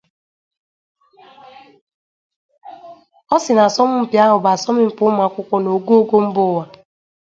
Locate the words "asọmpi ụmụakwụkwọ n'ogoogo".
4.55-6.15